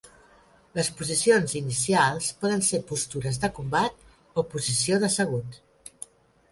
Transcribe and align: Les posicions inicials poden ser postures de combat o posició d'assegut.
Les 0.77 0.87
posicions 1.01 1.53
inicials 1.59 2.31
poden 2.45 2.65
ser 2.71 2.81
postures 2.93 3.39
de 3.45 3.51
combat 3.61 4.43
o 4.43 4.47
posició 4.57 5.01
d'assegut. 5.05 5.63